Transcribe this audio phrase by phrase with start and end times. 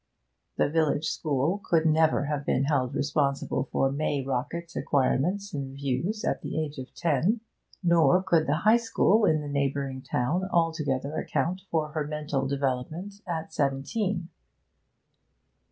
[0.57, 6.25] The village school could never have been held responsible for May Rockett's acquirements and views
[6.25, 7.41] at the age of ten;
[7.83, 13.13] nor could the High School in the neighbouring town altogether account for her mental development
[13.27, 14.29] at seventeen.